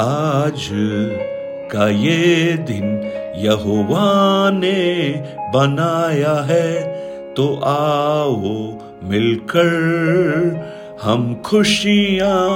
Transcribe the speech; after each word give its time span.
आज 0.00 0.68
का 1.72 1.88
ये 1.88 2.52
दिन 2.52 2.84
यहोवा 3.36 4.50
ने 4.50 5.10
बनाया 5.54 6.34
है 6.34 6.82
तो 7.34 7.60
आओ 7.64 8.40
मिलकर 9.04 9.68
हम 11.02 11.34
खुशियाँ 11.34 12.48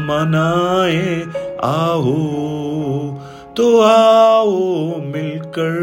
मनाए, 0.00 1.22
आओ 1.64 2.16
तो 3.56 3.80
आओ 3.80 4.96
मिलकर 5.00 5.78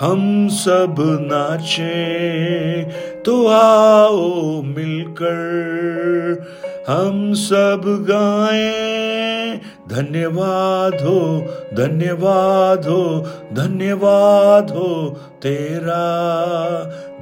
हम 0.00 0.48
सब 0.48 0.94
नाचें 1.00 2.90
तो 3.22 3.46
आओ 3.46 4.62
मिलकर 4.62 5.38
हम 6.88 7.34
सब 7.34 7.82
गाएँ। 8.10 9.09
धन्यवाद 9.90 10.94
हो 10.94 11.20
धन्यवाद 11.74 12.86
हो 12.86 13.26
धन्यवाद 13.52 14.70
हो 14.70 15.16
तेरा। 15.42 16.04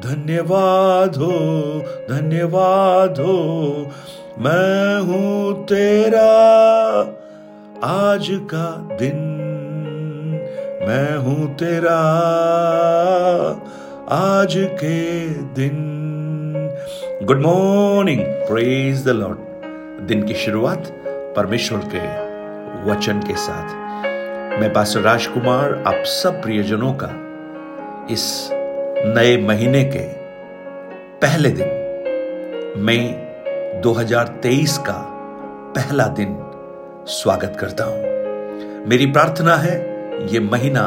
धन्यवाद 0.04 1.16
हो 1.16 1.30
धन्यवाद 2.10 3.18
हो, 3.18 3.38
मैं 4.38 5.00
हूँ 5.00 5.64
तेरा। 5.64 6.28
आज 7.84 8.28
का 8.30 8.88
दिन, 8.92 9.18
मैं 10.88 11.16
हूँ 11.16 11.54
तेरा। 11.54 11.98
आज 14.10 14.54
के 14.56 15.28
दिन। 15.28 15.84
Good 17.22 17.40
morning 17.40 18.20
praise 18.20 19.04
the 19.04 19.08
Lord 19.08 19.38
दिन 20.06 20.22
की 20.22 20.34
शुरुआत 20.34 20.92
परमेश्वर 21.36 21.78
के 21.78 22.27
वचन 22.88 23.20
के 23.20 23.34
साथ। 23.36 23.68
मैं 24.60 24.72
पास्टर 24.72 25.00
राजकुमार, 25.00 25.84
आप 25.86 26.04
सब 26.04 26.42
प्रियजनों 26.42 26.92
का 26.92 27.08
इस 28.10 28.50
नए 29.16 29.36
महीने 29.36 29.84
के 29.84 30.04
पहले 31.18 31.50
दिन, 31.50 32.82
मई 32.84 33.14
2023 33.82 34.78
का 34.78 35.04
पहला 35.76 36.06
दिन 36.06 36.36
स्वागत 37.08 37.56
करता 37.60 37.84
हूँ। 37.84 38.86
मेरी 38.88 39.06
प्रार्थना 39.06 39.56
है, 39.56 39.76
ये 40.26 40.40
महीना 40.40 40.80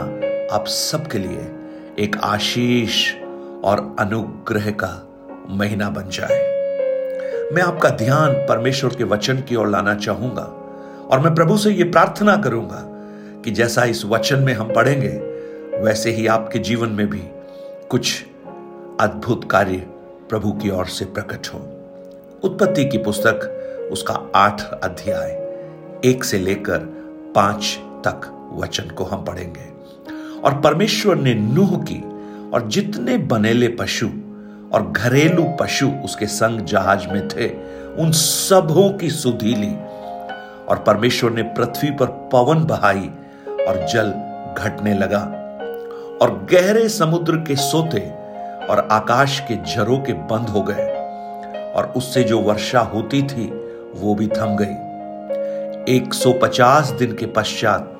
आप 0.55 0.65
सबके 0.67 1.17
लिए 1.17 1.51
एक 1.99 2.17
आशीष 2.23 3.15
और 3.63 3.95
अनुग्रह 3.99 4.71
का 4.71 5.07
महीना 5.49 5.89
बन 5.89 6.09
जाए। 6.09 6.39
मैं 7.53 7.61
आपका 7.61 7.89
ध्यान 7.89 8.33
परमेश्वर 8.33 8.95
के 8.95 9.03
वचन 9.03 9.41
की 9.41 9.55
ओर 9.55 9.67
लाना 9.67 9.95
चाहूँगा। 9.95 10.60
और 11.11 11.19
मैं 11.19 11.35
प्रभु 11.35 11.57
से 11.57 11.71
यह 11.71 11.91
प्रार्थना 11.91 12.37
करूँगा 12.37 12.83
कि 13.43 13.51
जैसा 13.51 13.83
इस 13.83 14.05
वचन 14.05 14.39
में 14.39 14.53
हम 14.53 14.73
पढ़ेंगे, 14.73 15.09
वैसे 15.77 16.11
ही 16.11 16.27
आपके 16.27 16.59
जीवन 16.59 16.89
में 16.89 17.09
भी 17.09 17.21
कुछ 17.89 18.25
अद्भुत 18.99 19.51
कार्य 19.51 19.77
प्रभु 20.29 20.51
की 20.51 20.69
ओर 20.69 20.85
से 20.85 21.05
प्रकट 21.05 21.47
हो। 21.47 21.59
उत्पत्ति 22.43 22.85
की 22.85 22.97
पुस्तक, 22.97 23.57
उसका 23.91 24.31
आठ 24.35 24.61
अध्याय, 24.61 25.29
एक 26.05 26.23
से 26.23 26.37
लेकर 26.37 26.77
पाँच 27.35 27.79
तक 28.07 28.49
वचन 28.53 28.83
को 28.83 29.03
हम 29.03 29.25
पढ़ेंगे। 29.25 29.71
और 30.41 30.61
परमेश्वर 30.61 31.15
ने 31.15 31.33
नूह 31.35 31.77
की 31.77 32.03
और 32.53 32.67
जितने 32.67 33.17
बनेले 33.17 33.67
पशु 33.67 34.07
और 34.73 34.91
घरेलू 34.91 35.43
पशु 35.59 35.87
उसके 35.87 36.25
संग 36.25 36.61
जहाज़ 36.61 37.07
में 37.07 37.27
थे, 37.27 37.47
उन 38.03 38.11
सबों 38.11 38.97
की 38.97 39.09
सुधी 39.09 39.55
ली 39.55 39.90
और 40.69 40.83
परमेश्वर 40.87 41.31
ने 41.31 41.43
पृथ्वी 41.43 41.91
पर 41.91 42.05
पवन 42.05 42.65
बहाई 42.65 43.11
और 43.67 43.85
जल 43.85 44.13
घटने 44.57 44.93
लगा। 44.93 45.37
और 46.21 46.47
गहरे 46.51 46.89
समुद्र 46.89 47.35
के 47.35 47.55
सोते 47.55 47.99
और 48.67 48.87
आकाश 48.91 49.39
के 49.39 49.55
झरों 49.55 49.99
के 49.99 50.13
बंद 50.13 50.49
हो 50.49 50.61
गए। 50.61 50.97
और 51.75 51.93
उससे 51.97 52.23
जो 52.23 52.39
वर्षा 52.39 52.79
होती 52.79 53.23
थी, 53.23 53.45
वो 53.95 54.15
भी 54.15 54.27
थम 54.27 54.57
गई। 54.61 54.91
150 55.95 56.89
दिन 56.89 57.15
के 57.15 57.25
पश्चात 57.25 57.93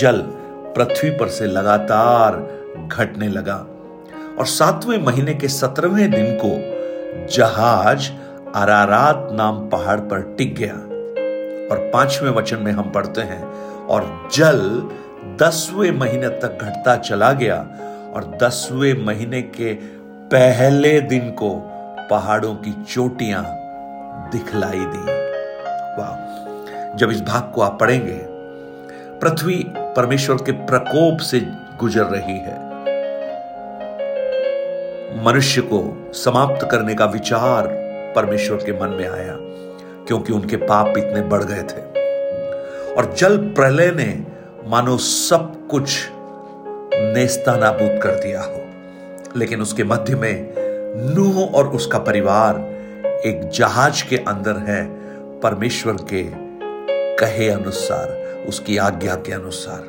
जल 0.00 0.24
पृथ्वी 0.76 1.10
पर 1.10 1.28
से 1.28 1.46
लगातार 1.46 2.46
घटने 2.88 3.28
लगा। 3.28 3.66
और 4.38 4.46
सातवें 4.46 4.98
महीने 4.98 5.34
के 5.34 5.48
सत्रहवें 5.48 6.10
दिन 6.10 6.38
को 6.44 6.78
जहाज़ 7.36 8.10
अरारात 8.54 9.28
नाम 9.32 9.68
पहाड़ 9.68 10.00
पर 10.00 10.34
टिक 10.38 10.54
गया। 10.54 10.87
और 11.70 11.90
पाँचवें 11.92 12.30
वचन 12.30 12.56
में 12.56 12.72
हम 12.72 12.90
पढ़ते 12.90 13.20
हैं, 13.20 13.44
और 13.86 14.28
जल 14.32 14.88
दसवें 15.40 15.90
महीने 15.90 16.28
तक 16.28 16.58
घटता 16.62 16.96
चला 16.96 17.32
गया, 17.32 17.56
और 18.14 18.38
दसवें 18.42 19.06
महीने 19.06 19.42
के 19.42 19.74
पहले 20.30 21.00
दिन 21.00 21.30
को 21.30 21.70
पहाड़ों 22.10 22.54
की 22.54 22.84
चोटियाँ 22.88 23.44
दिखलाई 24.32 24.78
दी। 24.78 25.28
वाह। 26.02 26.94
जब 26.96 27.10
इस 27.10 27.22
भाग 27.22 27.52
को 27.54 27.60
आप 27.60 27.80
पढ़ेंगे, 27.80 28.20
पृथ्वी 29.20 29.66
परमेश्वर 29.78 30.36
के 30.36 30.52
प्रकोप 30.52 31.18
से 31.18 31.40
गुजर 31.80 32.04
रही 32.04 32.38
है। 32.38 32.68
मनुष्य 35.24 35.60
को 35.60 36.10
समाप्त 36.14 36.68
करने 36.70 36.94
का 36.94 37.04
विचार 37.04 37.68
परमेश्वर 38.16 38.56
के 38.56 38.72
मन 38.72 38.88
में 38.88 39.08
आया। 39.08 39.36
क्योंकि 40.08 40.32
उनके 40.32 40.56
पाप 40.56 40.94
इतने 40.98 41.22
बढ़ 41.22 41.42
गए 41.42 41.62
थे। 41.62 41.80
और 42.94 43.14
जल 43.18 43.38
प्रलय 43.38 43.90
ने, 43.90 44.24
मानो 44.66 44.96
सब 44.96 45.68
कुछ 45.70 46.08
नेस्तानाबूद 46.94 48.02
कर 48.02 48.10
दिया 48.10 48.42
हो। 48.42 48.64
लेकिन 49.36 49.62
उसके 49.62 49.84
मध्य 49.84 50.14
में 50.14 50.54
नूह 51.14 51.52
और 51.52 51.68
उसका 51.68 51.98
परिवार 51.98 52.56
एक 53.26 53.50
जहाज़ 53.54 54.08
के 54.08 54.16
अंदर 54.16 54.56
है, 54.56 54.84
परमेश्वर 55.40 55.92
के 55.92 56.26
कहे 57.16 57.48
अनुसार, 57.48 58.08
उसकी 58.48 58.76
आज्ञा 58.76 59.14
के 59.14 59.32
अनुसार। 59.32 59.80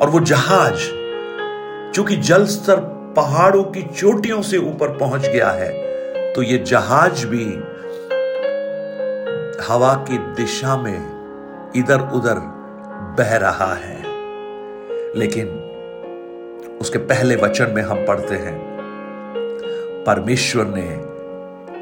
और 0.00 0.10
वो 0.10 0.20
जहाज़, 0.20 0.78
चूँकि 1.92 2.16
जल 2.16 2.44
स्तर 2.46 2.76
पहाड़ों 3.16 3.62
की 3.62 3.82
चोटियों 3.82 4.42
से 4.42 4.58
ऊपर 4.58 4.88
पहुँच 4.88 5.26
गया 5.26 5.50
है 5.50 5.90
तो 6.32 6.42
ये 6.42 6.58
जहाज़ 6.58 7.26
भी 7.26 7.62
हवा 9.70 9.94
की 9.94 10.18
दिशा 10.18 10.76
में 10.76 10.98
इधर 11.76 12.00
उधर 12.00 12.34
बह 13.18 13.36
रहा 13.36 13.74
है। 13.74 14.02
लेकिन 15.16 15.46
उसके 16.80 16.98
पहले 16.98 17.36
वचन 17.36 17.70
में 17.70 17.82
हम 17.82 18.06
पढ़ते 18.06 18.34
हैं, 18.34 18.60
परमेश्वर 20.06 20.66
ने 20.66 20.86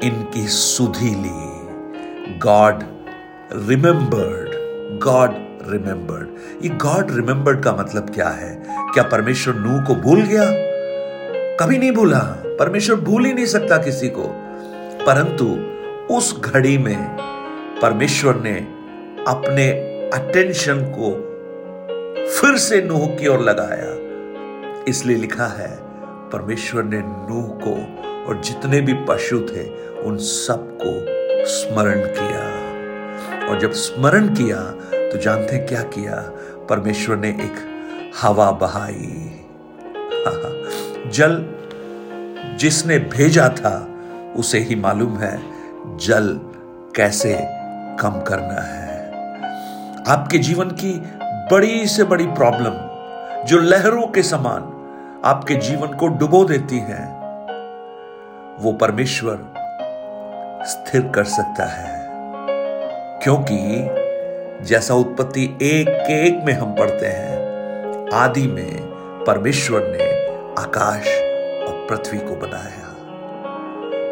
इनकी 0.07 0.47
सुधि 0.47 1.09
ली। 1.09 1.59
गॉड 2.37 2.83
रिमेंबर्ड 3.69 4.49
गॉड 5.03 5.31
रिमेंबर्ड 5.71 6.27
ये 6.63 6.69
गॉड 6.69 7.11
रिमेंबर्ड 7.11 7.63
का 7.63 7.71
मतलब 7.71 8.09
क्या 8.09 8.29
है? 8.29 8.63
क्या 8.93 9.03
परमेश्वर 9.03 9.55
नू 9.55 9.87
को 9.87 9.95
भूल 9.95 10.21
गया? 10.21 10.45
कभी 11.55 11.77
नहीं 11.77 11.91
भूला। 11.91 12.43
परमेश्वर 12.45 12.95
भूल 12.95 13.25
ही 13.25 13.33
नहीं 13.33 13.45
सकता 13.45 13.77
किसी 13.77 14.09
को। 14.09 14.23
परंतु 15.07 15.45
उस 16.15 16.41
घड़ी 16.41 16.77
में 16.77 17.29
परमेश्वर 17.81 18.35
ने 18.35 18.53
अपने 19.27 19.69
अटेंशन 20.09 20.75
को 20.97 21.11
फिर 22.25 22.57
से 22.57 22.81
नूह 22.81 23.07
की 23.07 23.27
ओर 23.27 23.39
लगाया। 23.39 23.95
इसलिए 24.87 25.17
लिखा 25.17 25.45
है, 25.45 25.79
परमेश्वर 26.29 26.83
ने 26.83 26.97
नूह 26.97 27.45
को 27.47 27.73
और 28.27 28.41
जितने 28.41 28.81
भी 28.81 28.93
पशु 28.93 29.39
थे, 29.39 29.93
उन 30.01 30.17
सबको 30.17 31.05
स्मरण 31.45 31.99
किया। 31.99 32.59
और 33.47 33.59
जब 33.59 33.71
स्मरण 33.71 34.27
किया 34.27 34.59
तो 35.11 35.17
जानते 35.17 35.55
हैं 35.55 35.67
क्या 35.67 35.83
किया? 35.83 36.31
परमेश्वर 36.69 37.15
ने 37.15 37.29
एक 37.29 37.53
हवा 38.21 38.51
बहाई। 38.51 39.31
जल 41.11 41.45
जिसने 42.57 42.99
भेजा 42.99 43.49
था, 43.49 43.99
उसे 44.35 44.59
ही 44.59 44.75
मालूम 44.75 45.17
है, 45.17 45.41
जल 45.97 46.39
कैसे 46.95 47.58
कम 47.99 48.21
करना 48.21 48.61
है। 48.61 49.11
आपके 50.07 50.37
जीवन 50.37 50.69
की 50.69 51.17
बड़ी 51.23 51.87
से 51.87 52.03
बड़ी 52.03 52.27
प्रॉब्लम 52.27 52.89
जो 53.43 53.57
लहरों 53.57 54.07
के 54.07 54.23
समान 54.23 54.75
आपके 55.25 55.55
जीवन 55.55 55.87
को 55.87 56.07
डुबो 56.07 56.45
देती 56.45 56.79
है, 56.79 57.05
वो 58.59 58.71
परमेश्वर 58.71 59.39
स्थिर 60.65 61.11
कर 61.15 61.23
सकता 61.23 61.65
है। 61.65 62.09
क्योंकि 63.23 63.87
जैसा 64.65 64.93
उत्पत्ति 64.93 65.57
एक 65.61 65.89
के 65.89 66.27
एक 66.27 66.43
में 66.43 66.53
हम 66.53 66.75
पढ़ते 66.75 67.05
हैं, 67.05 67.39
आदि 68.13 68.47
में 68.47 68.81
परमेश्वर 69.27 69.81
ने 69.81 70.27
आकाश 70.61 71.07
और 71.67 71.87
पृथ्वी 71.89 72.19
को 72.19 72.35
बनाया। 72.35 72.89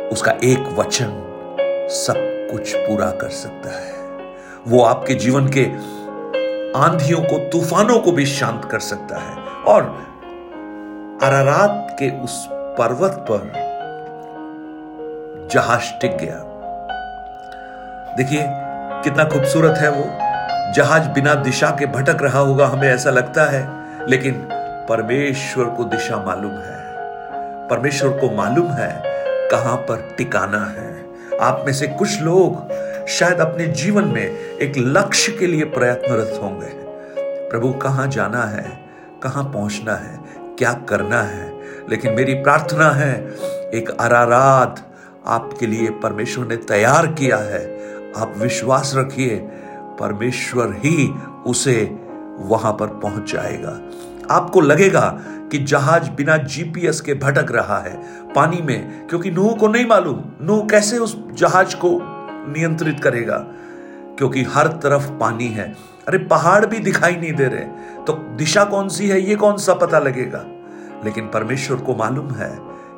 उसका 0.07 0.31
एक 0.31 0.60
वचन 0.60 1.24
सब 1.89 2.37
कुछ 2.51 2.75
पूरा 2.75 3.11
कर 3.11 3.29
सकता 3.29 3.69
है। 3.69 3.94
वो 4.67 4.83
आपके 4.83 5.13
जीवन 5.13 5.47
के 5.57 5.65
आंधियों 6.79 7.21
को, 7.21 7.49
तूफानों 7.49 7.99
को 7.99 8.11
भी 8.11 8.25
शांत 8.25 8.65
कर 8.65 8.79
सकता 8.79 9.17
है। 9.17 9.35
और 9.67 10.07
अरारात 11.23 11.88
के 11.99 12.19
उस 12.19 12.47
पर्वत 12.51 13.25
पर 13.31 13.67
जहाज़ 15.51 16.01
टिक 16.01 16.17
गया। 16.17 16.44
देखिए, 18.17 18.45
कितना 19.03 19.23
खूबसूरत 19.23 19.77
है 19.77 19.91
वो। 19.91 20.03
जहाज़ 20.73 21.09
बिना 21.09 21.33
दिशा 21.33 21.69
के 21.79 21.85
भटक 21.85 22.17
रहा 22.21 22.39
होगा, 22.39 22.67
हमें 22.67 22.89
ऐसा 22.89 23.09
लगता 23.09 23.43
है। 23.43 23.88
लेकिन 24.07 24.50
परमेश्वर 24.89 25.65
को 25.65 25.83
दिशा 25.83 26.17
मालूम 26.17 26.51
है। 26.51 26.77
परमेश्वर 27.67 28.09
को 28.09 28.31
मालूम 28.31 28.71
है 28.71 29.01
कहाँ 29.50 29.77
पर 29.77 30.15
टिकाना 30.17 30.65
है। 30.65 31.06
आप 31.42 31.63
में 31.66 31.74
से 31.74 31.88
कुछ 31.88 32.22
लोग 32.22 32.72
शायद 33.07 33.39
अपने 33.39 33.68
जीवन 33.68 34.06
में 34.06 34.39
एक 34.57 34.74
लक्ष्य 34.78 35.31
के 35.31 35.48
लिए 35.48 35.63
प्रयत्नरत 35.63 36.39
होंगे। 36.44 36.69
प्रभु, 37.50 37.74
कहाँ 37.74 38.07
जाना 38.07 38.44
है? 38.44 38.86
कहाँ 39.24 39.44
पहुँचना 39.44 39.95
है? 39.95 40.19
क्या 40.38 40.74
करना 40.74 41.22
है? 41.22 41.54
लेकिन 41.89 42.13
मेरी 42.13 42.34
प्रार्थना 42.34 42.89
है, 42.89 43.28
एक 43.74 43.98
अरारात 44.00 44.94
आपके 45.28 45.68
लिए 45.68 45.89
परमेश्वर 45.89 46.45
ने 46.45 46.56
तैयार 46.56 47.07
किया 47.07 47.38
है। 47.38 47.78
आप 48.18 48.34
विश्वास 48.38 48.94
रखिए, 48.95 49.36
परमेश्वर 50.00 50.66
ही 50.66 51.16
उसे 51.45 52.00
वहाँ 52.39 52.74
पर 52.74 52.88
पहुँच 52.88 53.31
जाएगा। 53.31 53.80
आपको 54.31 54.62
लगेगा 54.62 55.09
कि 55.51 55.57
जहाज़ 55.57 56.09
बिना 56.12 56.38
जीपीएस 56.38 57.01
के 57.01 57.13
भटक 57.13 57.51
रहा 57.51 57.77
है, 57.79 57.97
पानी 58.33 58.62
में, 58.62 59.07
क्योंकि 59.07 59.31
नूह 59.31 59.56
को 59.56 59.68
नहीं 59.68 59.85
मालूम, 59.85 60.24
नूह 60.41 60.68
कैसे 60.68 60.97
उस 60.97 61.18
जहाज़ 61.31 61.75
को 61.75 62.00
नियंत्रित 62.51 63.00
करेगा, 63.00 63.38
क्योंकि 64.18 64.44
हर 64.44 64.68
तरफ़ 64.68 65.09
पानी 65.12 65.47
है। 65.47 65.75
अरे, 66.07 66.18
पहाड़ 66.18 66.65
भी 66.65 66.79
दिखाई 66.79 67.15
नहीं 67.15 67.33
दे 67.33 67.45
रहे 67.45 67.65
तो 68.06 68.13
दिशा 68.13 68.63
कौन 68.63 68.88
सी 68.89 69.07
है, 69.07 69.21
ये 69.21 69.35
कौन 69.35 69.57
सा 69.57 69.74
पता 69.74 70.00
लगेगा? 70.00 70.44
लेकिन 71.06 71.25
परमेश्वर 71.25 71.77
को 71.77 71.95
मालूम 71.95 72.31
है 72.31 72.56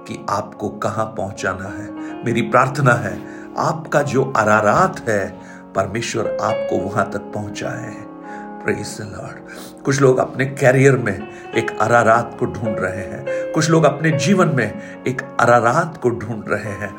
कि 0.08 0.26
आपको 0.30 0.70
कहाँ 0.70 1.06
पहुंचाना 1.06 1.70
है। 1.70 2.26
मेरी 2.26 2.42
प्रार्थना 2.42 2.94
है, 2.94 3.18
आपका 3.58 4.02
जो 4.02 4.24
अरारात 4.38 5.10
है, 5.10 5.40
परमेश्वर 5.76 6.38
आपको 6.42 6.78
वहाँ 6.80 7.10
तक 7.12 7.32
पहुँचाए 7.34 7.96
प्रेज 8.64 8.98
लॉर्ड 9.02 9.38
कुछ 9.84 10.02
लोग 10.02 10.18
अपने 10.18 10.46
कैरियर 10.46 10.96
में 10.96 11.28
एक 11.56 11.80
अरारात 11.82 12.38
को 12.40 12.46
ढूंढ 12.46 12.80
रहे 12.80 13.04
हैं। 13.04 13.52
कुछ 13.52 13.70
लोग 13.70 13.84
अपने 13.84 14.12
जीवन 14.12 14.56
में 14.56 15.04
एक 15.08 15.22
अरारात 15.40 16.00
को 16.04 16.10
ढूंढ 16.10 16.44
रहे 16.48 16.74
हैं। 16.74 16.96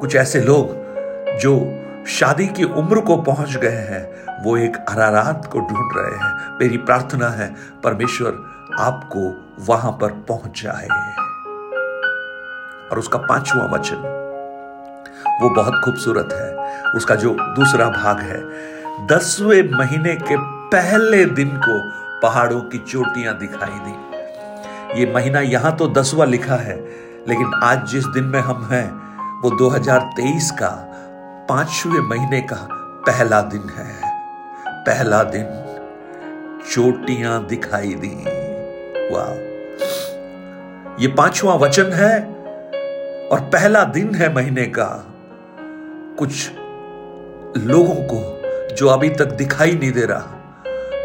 कुछ 0.00 0.16
ऐसे 0.16 0.40
लोग 0.40 0.68
जो 1.38 1.80
शादी 2.06 2.46
की 2.46 2.64
उम्र 2.64 3.00
को 3.00 3.16
पहुँच 3.16 3.56
गए 3.56 3.84
हैं, 3.90 4.26
वो 4.44 4.56
एक 4.56 4.76
अरारात 4.76 5.48
को 5.52 5.58
ढूंढ 5.58 5.92
रहे 5.96 6.18
हैं। 6.18 6.58
मेरी 6.60 6.76
प्रार्थना 6.76 7.28
है, 7.28 7.54
परमेश्वर 7.84 8.30
आपको 8.80 9.52
वहाँ 9.64 9.92
पर 9.92 10.08
पहुँच 10.08 10.62
जाए। 10.62 10.88
और 12.88 12.98
उसका 12.98 13.18
पांचवा 13.18 13.64
वचन, 13.64 14.20
वो 15.42 15.50
बहुत 15.50 15.74
खूबसूरत 15.84 16.28
है। 16.32 16.54
उसका 16.96 17.14
जो 17.14 17.36
दूसरा 17.40 17.88
भाग 17.88 18.18
है 18.18 18.73
दसवें 19.00 19.70
महीने 19.78 20.14
के 20.14 20.36
पहले 20.68 21.24
दिन 21.24 21.48
को 21.48 21.90
पहाड़ों 22.22 22.60
की 22.60 22.78
चोटियाँ 22.78 23.38
दिखाई 23.38 23.78
दी। 23.82 23.94
ये 25.00 25.12
महीना 25.14 25.40
यहाँ 25.40 25.76
तो 25.76 25.88
दसवा 25.88 26.24
लिखा 26.24 26.54
है, 26.54 26.76
लेकिन 27.28 27.60
आज 27.64 27.90
जिस 27.90 28.04
दिन 28.06 28.24
में 28.24 28.40
हम 28.40 28.68
हैं, 28.72 28.90
वो 29.42 29.50
2023 29.50 30.50
का 30.50 30.68
पाँचवें 31.48 32.00
महीने 32.00 32.40
का 32.40 32.68
पहला 33.06 33.40
दिन 33.40 33.68
है। 33.68 34.18
पहला 34.68 35.22
दिन 35.22 35.46
चोटियाँ 36.70 37.46
दिखाई 37.46 37.94
दी। 37.94 38.24
वाह। 39.14 39.34
ये 41.02 41.08
पांचवा 41.08 41.54
वचन 41.54 41.92
है 41.92 42.20
और 43.28 43.40
पहला 43.40 43.84
दिन 43.84 44.14
है 44.14 44.34
महीने 44.34 44.66
का। 44.66 45.06
कुछ 46.18 46.50
लोगों 47.56 47.94
को 47.94 48.43
जो 48.74 48.88
अभी 48.88 49.08
तक 49.08 49.32
दिखाई 49.32 49.72
नहीं 49.72 49.92
दे 49.92 50.04
रहा, 50.04 50.40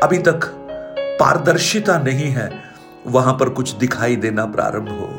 अभी 0.03 0.17
तक 0.17 0.39
पारदर्शिता 1.19 1.97
नहीं 1.97 2.29
है, 2.31 2.49
वहाँ 3.07 3.33
पर 3.33 3.49
कुछ 3.49 3.71
दिखाई 3.71 4.15
देना 4.15 4.45
प्रारंभ 4.45 4.89
हो। 4.89 5.09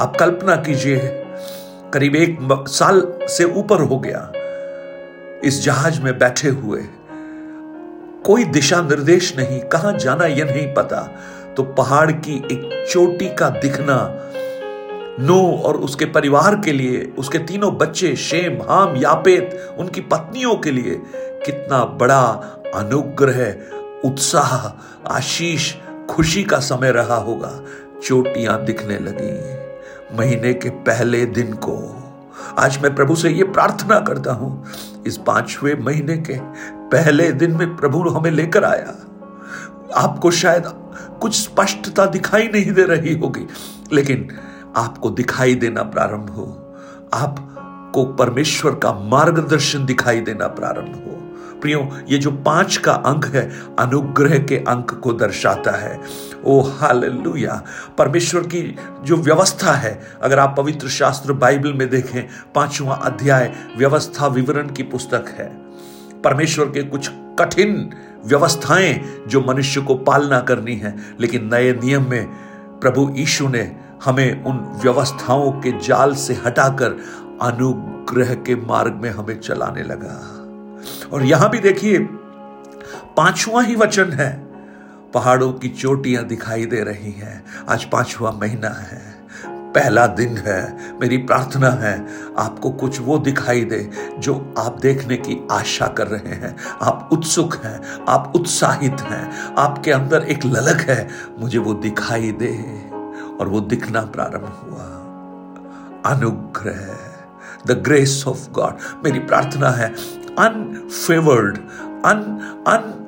आप 0.00 0.16
कल्पना 0.16 0.56
कीजिए, 0.56 0.98
करीब 1.92 2.16
एक 2.16 2.38
साल 2.68 3.06
से 3.22 3.44
ऊपर 3.44 3.80
हो 3.80 3.98
गया, 3.98 4.30
इस 5.44 5.62
जहाज़ 5.64 6.00
में 6.02 6.18
बैठे 6.18 6.48
हुए। 6.48 6.82
कोई 8.24 8.44
दिशा 8.44 8.80
निर्देश 8.82 9.36
नहीं, 9.38 9.60
कहाँ 9.60 9.92
जाना 9.98 10.26
यह 10.26 10.44
नहीं 10.44 10.66
पता। 10.74 11.00
तो 11.56 11.62
पहाड़ 11.62 12.10
की 12.12 12.36
एक 12.36 12.86
चोटी 12.92 13.34
का 13.34 13.48
दिखना, 13.50 13.98
नो 15.20 15.40
और 15.64 15.76
उसके 15.76 16.04
परिवार 16.04 16.60
के 16.64 16.72
लिए, 16.72 17.12
उसके 17.18 17.38
तीनों 17.38 17.76
बच्चे, 17.78 18.14
शेम, 18.16 18.62
हाम, 18.70 18.96
यापेत, 18.96 19.76
उनकी 19.78 20.00
पत्नियों 20.00 20.54
के 20.54 20.70
लिए 20.70 21.00
कितना 21.46 21.84
बड़ा 22.00 22.22
अनुग्रह, 22.74 23.54
उत्साह, 24.04 24.52
आशीष, 25.14 25.74
खुशी 26.10 26.42
का 26.44 26.58
समय 26.58 26.92
रहा 26.92 27.16
होगा। 27.16 27.52
चोटियाँ 28.04 28.64
दिखने 28.64 28.98
लगी 28.98 30.16
महीने 30.18 30.52
के 30.54 30.70
पहले 30.70 31.24
दिन 31.26 31.52
को। 31.52 31.76
आज 32.58 32.78
मैं 32.82 32.94
प्रभु 32.94 33.16
से 33.16 33.30
ये 33.30 33.44
प्रार्थना 33.44 33.98
करता 34.00 34.32
हूँ, 34.32 34.64
इस 35.06 35.16
पाँचवें 35.16 35.74
महीने 35.84 36.16
के 36.16 36.38
पहले 36.90 37.30
दिन 37.32 37.56
में 37.56 37.76
प्रभु 37.76 38.08
हमें 38.08 38.30
लेकर 38.30 38.64
आया। 38.64 38.94
आपको 39.96 40.30
शायद 40.30 40.62
कुछ 41.20 41.34
स्पष्टता 41.34 42.06
दिखाई 42.06 42.48
नहीं 42.48 42.72
दे 42.72 42.82
रही 42.82 43.14
होगी, 43.18 43.46
लेकिन 43.92 44.28
आपको 44.76 45.10
दिखाई 45.10 45.54
देना 45.54 45.82
प्रारंभ 45.82 46.30
हो। 46.30 46.46
आपको 47.14 48.04
परमेश्वर 48.04 48.74
का 48.74 48.92
मार्गदर्शन 48.92 49.86
दिखाई 49.86 50.20
देना 50.20 50.46
प्रारंभ 50.46 50.94
हो। 50.96 51.13
प्रियो, 51.64 51.90
ये 52.08 52.18
जो 52.18 52.30
पाँच 52.30 52.76
का 52.76 52.92
अंक 52.92 53.26
है, 53.26 53.50
अनुग्रह 53.78 54.38
के 54.38 54.56
अंक 54.56 54.90
को 54.90 55.12
दर्शाता 55.12 55.76
है। 55.76 56.00
Oh, 56.44 56.60
hallelujah. 56.60 57.62
परमेश्वर 57.98 58.40
की 58.40 58.76
जो 59.02 59.16
व्यवस्था 59.16 59.72
है, 59.72 60.02
अगर 60.22 60.38
आप 60.38 60.54
पवित्र 60.58 60.88
शास्त्र 60.88 61.32
बाइबल 61.32 61.72
में 61.72 61.90
देखें, 61.90 62.28
पांचवा 62.54 62.94
अध्याय 62.94 63.54
व्यवस्था 63.78 64.26
विवरण 64.26 64.68
की 64.68 64.82
पुस्तक 64.82 65.24
है। 65.28 65.56
परमेश्वर 66.22 66.66
के 66.66 66.82
कुछ 66.82 67.10
कठिन 67.12 67.90
व्यवस्थाएँ 68.26 69.22
जो 69.28 69.40
मनुष्य 69.40 69.80
को 69.80 69.94
पालना 69.94 70.40
करनी 70.40 70.76
है, 70.76 70.96
लेकिन 71.20 71.50
नए 71.54 71.72
नियम 71.72 72.10
में 72.10 72.26
प्रभु 72.80 73.14
यीशु 73.16 73.48
ने 73.48 73.76
हमें 74.04 74.44
उन 74.44 74.80
व्यवस्थाओं 74.82 75.52
के 75.52 75.70
जाल 75.70 76.14
से 76.14 76.34
हटाकर 76.34 76.90
अनुग्रह 77.42 78.34
के 78.34 78.56
मार्ग 78.56 78.92
में 78.92 79.10
हमें 79.10 79.40
चलाने 79.40 79.82
लगा। 79.82 80.40
और 81.12 81.22
यहाँ 81.22 81.50
भी 81.50 81.58
देखिए, 81.58 81.98
पांचवा 83.16 83.62
ही 83.62 83.76
वचन 83.76 84.12
है। 84.12 84.44
पहाड़ों 85.14 85.52
की 85.52 85.68
चोटियाँ 85.68 86.24
दिखाई 86.24 86.66
दे 86.66 86.80
रही 86.80 87.12
हैं। 87.12 87.44
आज 87.68 87.84
पांचवा 87.84 88.30
महीना 88.30 88.68
है। 88.68 89.14
पहला 89.46 90.06
दिन 90.06 90.38
है। 90.38 90.78
मेरी 91.00 91.16
प्रार्थना 91.16 91.70
है, 91.70 92.06
आपको 92.38 92.70
कुछ 92.70 93.00
वो 93.00 93.18
दिखाई 93.18 93.64
दे 93.64 93.90
जो 94.18 94.54
आप 94.58 94.78
देखने 94.80 95.16
की 95.16 95.48
आशा 95.52 95.86
कर 95.86 96.06
रहे 96.06 96.34
हैं। 96.34 96.56
आप 96.82 97.08
उत्सुक 97.12 97.54
हैं, 97.54 98.04
आप 98.08 98.32
उत्साहित 98.36 98.96
हैं, 99.00 99.54
आपके 99.58 99.90
अंदर 99.90 100.22
एक 100.22 100.44
ललक 100.44 100.80
है। 100.80 101.08
मुझे 101.38 101.58
वो 101.58 101.74
दिखाई 101.74 102.32
दे 102.32 102.54
और 103.40 103.48
वो 103.48 103.60
दिखना 103.60 104.00
प्रारंभ 104.02 104.44
हुआ। 104.44 104.90
अनुग्रह 106.14 106.96
द 107.66 107.78
ग्रेस 107.78 108.24
ऑफ़ 108.28 108.50
गॉड 108.50 109.04
मेरी 109.04 109.18
प्रार्थना 109.18 109.70
है 109.70 109.94
अनफेवर्ड 110.38 111.58
अन 112.06 112.22
अन 112.66 113.00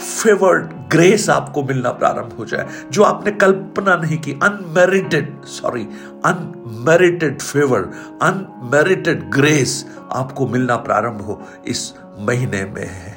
फेवर्ड 0.00 0.70
ग्रेस 0.90 1.28
आपको 1.30 1.62
मिलना 1.62 1.90
प्रारंभ 1.90 2.32
हो 2.38 2.44
जाए, 2.44 2.68
जो 2.90 3.02
आपने 3.02 3.32
कल्पना 3.32 3.96
नहीं 3.96 4.18
की 4.18 4.32
unmerited 4.32 5.42
sorry 5.44 5.82
unmerited 6.24 7.42
favour 7.42 7.90
unmerited 8.22 9.30
grace 9.30 9.84
आपको 10.12 10.46
मिलना 10.46 10.76
प्रारंभ 10.76 11.20
हो 11.20 11.40
इस 11.66 11.92
महीने 12.18 12.64
में 12.64 12.86
है। 12.86 13.12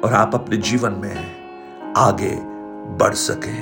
और 0.00 0.12
आप 0.14 0.34
अपने 0.34 0.56
जीवन 0.56 0.92
में 0.92 1.94
आगे 1.96 2.36
बढ़ 2.98 3.14
सके। 3.14 3.56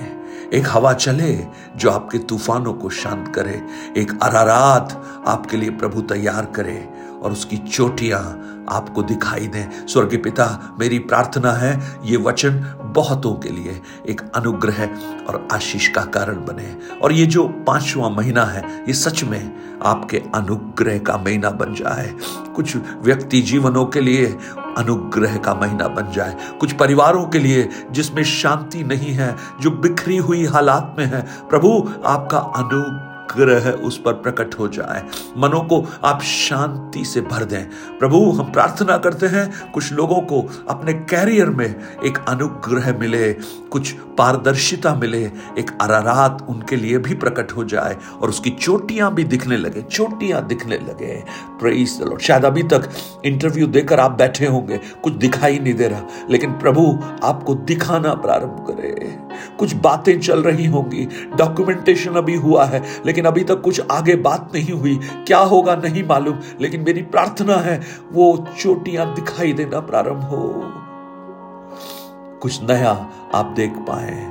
एक 0.59 0.67
हवा 0.69 0.93
चले 0.93 1.47
जो 1.77 1.91
आपके 1.91 2.19
तूफानों 2.19 2.73
को 2.73 2.89
शांत 2.91 3.33
करे, 3.35 3.63
एक 3.97 4.19
अरारात 4.23 5.03
आपके 5.27 5.57
लिए 5.57 5.71
प्रभु 5.71 6.01
तैयार 6.01 6.45
करे 6.47 6.89
और 7.23 7.33
उसकी 7.33 7.57
चोटियाँ 7.57 8.49
आपको 8.69 9.03
दिखाई 9.03 9.47
दें। 9.47 9.87
स्वर्गीय 9.87 10.19
पिता, 10.19 10.77
मेरी 10.81 10.99
प्रार्थना 10.99 11.53
है, 11.53 12.01
ये 12.05 12.17
वचन 12.17 12.75
बहुतों 12.97 13.35
के 13.35 13.49
लिए 13.49 13.81
एक 14.09 14.21
अनुग्रह 14.35 14.85
और 15.29 15.49
आशीष 15.53 15.89
का 15.89 16.03
कारण 16.03 16.35
बने। 16.35 16.77
और 17.03 17.13
ये 17.13 17.27
जो 17.27 17.49
पांचवा 17.49 18.09
महीना 18.09 18.45
है, 18.45 18.85
ये 18.89 18.93
सच 18.93 19.25
में 19.25 19.53
आपके 19.85 20.23
अनुग्रह 20.35 20.99
का 20.99 21.17
महीना 21.17 21.51
बन 21.51 21.75
जाए। 21.75 22.15
कुछ 22.57 22.77
व्यक्ति 23.03 23.41
जीवनों 23.43 23.87
के 23.87 24.01
लिए 24.01 24.27
अनुग्रह 24.79 25.37
का 25.37 25.55
महीना 25.55 25.89
बन 25.89 26.13
जाए। 26.13 26.37
कुछ 26.61 26.73
परिवारों 26.73 27.25
के 27.25 27.39
लिए 27.39 27.69
जिसमें 27.91 28.25
शांति 28.25 28.85
नहीं 28.85 29.13
है, 29.13 29.37
जो 29.61 29.71
बिखरी 29.71 30.17
हुई 30.17 30.47
हालात 30.47 30.97
में 30.99 31.07
है, 31.07 31.27
प्रभु, 31.51 31.93
आपका 32.07 32.39
अनुग्रह 32.39 33.12
अनुग्रह 33.23 33.71
उस 33.71 34.01
पर 34.03 34.13
प्रकट 34.13 34.55
हो 34.55 34.69
जाए। 34.69 35.03
मनों 35.37 35.61
को 35.61 35.87
आप 36.05 36.23
शांति 36.23 37.05
से 37.05 37.21
भर 37.21 37.45
दें। 37.45 37.65
प्रभु, 37.99 38.31
हम 38.31 38.53
प्रार्थना 38.53 38.97
करते 38.97 39.27
हैं, 39.27 39.71
कुछ 39.71 39.93
लोगों 39.93 40.21
को 40.21 40.41
अपने 40.69 40.93
कैरियर 40.93 41.47
में 41.47 41.67
एक 42.05 42.19
अनुग्रह 42.29 42.99
मिले, 42.99 43.33
कुछ 43.71 43.93
पारदर्शिता 44.19 44.95
मिले, 44.95 45.23
एक 45.59 45.71
अरारात 45.81 46.47
उनके 46.49 46.77
लिए 46.77 46.99
भी 46.99 47.15
प्रकट 47.15 47.53
हो 47.53 47.65
जाए 47.65 47.97
और 48.23 48.29
उसकी 48.29 48.51
चोटियाँ 48.51 49.15
भी 49.15 49.25
दिखने 49.25 49.57
लगे, 49.57 49.83
चोटियाँ 49.83 50.47
दिखने 50.47 50.77
लगे। 50.77 51.25
लॉर्ड 51.65 52.21
शायद 52.21 52.45
अभी 52.45 52.63
तक 52.63 52.91
इंटरव्यू 53.25 53.67
देकर 53.67 54.01
आप 54.01 54.11
बैठे 54.11 54.47
होंगे, 54.47 54.81
कुछ 55.03 55.13
दिखाई 55.13 55.59
नहीं 55.59 55.75
दे 55.75 55.89
रहा, 55.89 56.03
लेकिन 56.31 56.53
प्रभु, 56.53 56.99
आपको 57.25 57.55
दिखाना 57.55 58.15
प्रारंभ 58.15 58.65
करे। 58.69 59.19
कुछ 59.59 59.75
बातें 59.75 60.21
चल 60.21 60.43
रही 60.43 60.67
होंगी 60.67 61.09
डॉक्यूमेंटेशन 61.37 62.11
अभी 62.11 62.35
हुआ 62.37 62.65
है 62.65 62.83
लेकिन 63.23 63.33
अभी 63.33 63.55
तक 63.55 63.63
कुछ 63.63 63.83
आगे 63.91 64.17
बात 64.17 64.51
नहीं 64.55 64.73
हुई। 64.73 65.01
क्या 65.27 65.39
होगा 65.39 65.75
नहीं 65.77 66.03
मालूम, 66.03 66.39
लेकिन 66.61 66.81
मेरी 66.81 67.03
प्रार्थना 67.03 67.55
है, 67.55 67.81
वो 68.13 68.47
चोटियाँ 68.61 69.15
दिखाई 69.15 69.53
देना 69.53 69.81
प्रारंभ 69.81 70.23
हो। 70.23 70.63
कुछ 72.43 72.63
नया 72.63 73.11
आप 73.35 73.47
देख 73.47 73.71
पाए। 73.71 74.31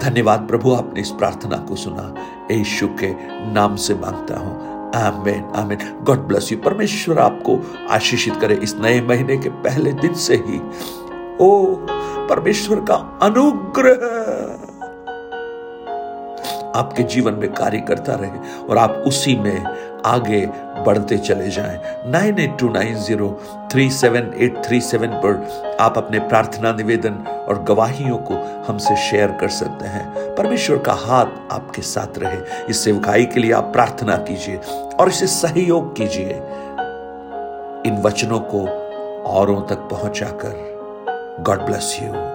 धन्यवाद 0.00 0.48
प्रभु, 0.48 0.74
आपने 0.74 1.00
इस 1.00 1.10
प्रार्थना 1.10 1.56
को 1.56 1.76
सुना। 1.76 2.14
यीशु 2.50 2.88
के 2.88 3.14
नाम 3.52 3.76
से 3.76 3.94
माँगता 3.94 4.38
हूँ। 4.38 4.74
Amen 4.94 5.44
amen. 5.56 5.78
God 6.02 6.18
bless 6.18 6.52
you. 6.52 6.58
परमेश्वर 6.58 7.18
आपको 7.18 7.58
आशीषित 7.90 8.36
करे 8.36 8.54
इस 8.54 8.76
नए 8.76 9.00
महीने 9.00 9.36
के 9.36 9.48
पहले 9.48 9.92
दिन 9.92 10.14
से 10.14 10.34
ही। 10.34 10.58
ओ, 11.40 11.74
परमेश्वर 12.28 12.76
का 12.80 13.18
अनुग्रह। 13.22 14.43
आपके 16.74 17.02
जीवन 17.02 17.34
में 17.34 17.52
कार्य 17.52 17.80
करता 17.80 18.14
रहे 18.14 18.64
और 18.70 18.78
आप 18.78 18.90
उसी 18.90 19.36
में 19.36 19.64
आगे 20.06 20.46
बढ़ते 20.86 21.18
चले 21.18 21.50
जाएँ। 21.50 21.80
Nine 22.06 22.38
eight 22.38 22.58
two 22.58 22.68
nine 22.68 22.94
zero 22.94 23.28
three 23.72 23.90
seven 23.90 24.32
eight 24.36 24.64
three 24.64 24.80
seven 24.80 25.08
पर 25.24 25.76
आप 25.80 25.98
अपने 25.98 26.18
प्रार्थना 26.18 26.72
निवेदन 26.72 27.14
और 27.48 27.62
गवाहियों 27.62 28.18
को 28.18 28.34
हमसे 28.68 28.96
शेयर 29.10 29.32
कर 29.32 29.48
सकते 29.48 29.86
हैं। 29.86 30.34
परमेश्वर 30.34 30.78
का 30.78 30.92
हाथ 30.92 31.52
आपके 31.52 31.82
साथ 31.82 32.18
रहे। 32.18 32.66
इस 32.70 32.84
सेवकाई 32.84 33.24
के 33.24 33.40
लिए 33.40 33.52
आप 33.52 33.64
प्रार्थना 33.64 34.16
कीजिए 34.16 34.56
और 35.00 35.08
इसे 35.08 35.26
सहयोग 35.26 35.96
कीजिए। 35.96 36.40
इन 37.86 38.02
वचनों 38.04 38.40
को 38.40 38.66
औरों 39.30 39.62
तक 39.62 39.88
पहुंचाकर। 39.90 40.74
God 41.40 41.60
bless 41.60 41.98
you 42.02 42.33